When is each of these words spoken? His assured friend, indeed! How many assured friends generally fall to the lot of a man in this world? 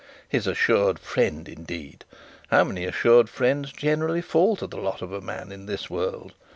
His 0.27 0.47
assured 0.47 0.97
friend, 0.97 1.47
indeed! 1.47 2.05
How 2.49 2.63
many 2.63 2.85
assured 2.85 3.29
friends 3.29 3.71
generally 3.71 4.23
fall 4.23 4.55
to 4.55 4.65
the 4.65 4.77
lot 4.81 5.03
of 5.03 5.11
a 5.11 5.21
man 5.21 5.51
in 5.51 5.67
this 5.67 5.91
world? 5.91 6.33